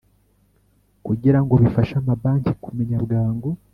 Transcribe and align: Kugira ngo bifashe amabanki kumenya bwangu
Kugira 1.05 1.39
ngo 1.43 1.53
bifashe 1.63 1.93
amabanki 2.01 2.51
kumenya 2.63 2.97
bwangu 3.05 3.49